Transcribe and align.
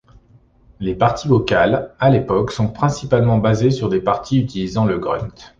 Les 0.79 0.95
parties 0.95 1.27
vocales, 1.27 1.91
à 1.99 2.09
l'époque, 2.09 2.49
sont 2.51 2.67
principalement 2.67 3.37
basées 3.37 3.69
sur 3.69 3.87
des 3.87 4.01
parties 4.01 4.39
utilisant 4.41 4.85
le 4.85 4.97
grunt. 4.97 5.27